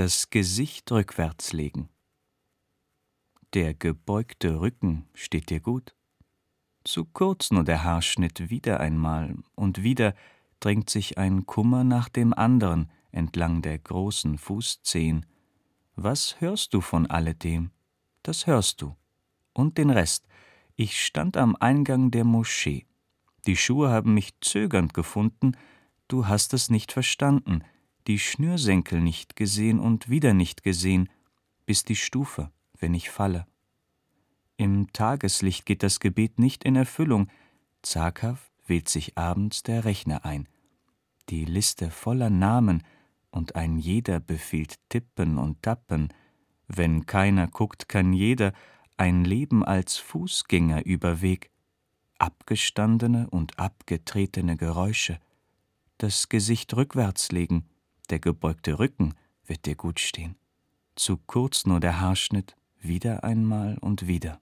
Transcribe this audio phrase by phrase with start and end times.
[0.00, 1.90] das Gesicht rückwärts legen.
[3.52, 5.94] Der gebeugte Rücken steht dir gut.
[6.84, 10.14] Zu kurz nur der Haarschnitt wieder einmal, und wieder
[10.58, 15.26] drängt sich ein Kummer nach dem andern entlang der großen Fußzehen.
[15.96, 17.70] Was hörst du von alledem?
[18.22, 18.96] Das hörst du.
[19.52, 20.26] Und den Rest.
[20.76, 22.86] Ich stand am Eingang der Moschee.
[23.46, 25.58] Die Schuhe haben mich zögernd gefunden,
[26.08, 27.64] du hast es nicht verstanden,
[28.06, 31.08] die Schnürsenkel nicht gesehen und wieder nicht gesehen,
[31.66, 33.46] bis die Stufe, wenn ich falle.
[34.56, 37.28] Im Tageslicht geht das Gebet nicht in Erfüllung,
[37.82, 40.48] zaghaft wählt sich abends der Rechner ein.
[41.28, 42.82] Die Liste voller Namen,
[43.30, 46.12] und ein jeder befiehlt Tippen und Tappen.
[46.66, 48.52] Wenn keiner guckt, kann jeder
[48.96, 51.50] ein Leben als Fußgänger über Weg.
[52.18, 55.20] Abgestandene und abgetretene Geräusche.
[55.98, 57.69] Das Gesicht rückwärts legen,
[58.10, 59.14] der gebeugte Rücken
[59.46, 60.36] wird dir gut stehen.
[60.96, 64.40] Zu kurz nur der Haarschnitt, wieder einmal und wieder.